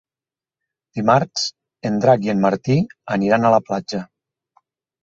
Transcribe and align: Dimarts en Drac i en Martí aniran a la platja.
Dimarts 0.99 1.43
en 1.91 2.01
Drac 2.07 2.27
i 2.29 2.35
en 2.35 2.43
Martí 2.47 2.79
aniran 3.19 3.47
a 3.53 3.57
la 3.59 3.63
platja. 3.71 4.07